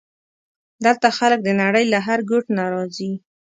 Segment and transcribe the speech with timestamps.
[0.85, 3.11] دلته خلک د نړۍ له هر ګوټ نه راځي.